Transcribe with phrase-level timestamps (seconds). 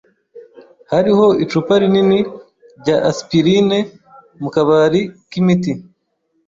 [0.91, 2.19] Hariho icupa rinini
[2.79, 3.79] rya aspirine
[4.41, 5.71] mu kabari k’imiti.